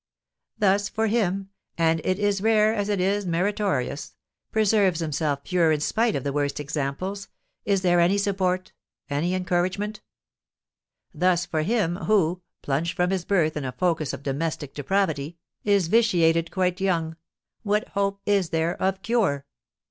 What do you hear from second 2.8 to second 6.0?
it is meritorious) preserves himself pure in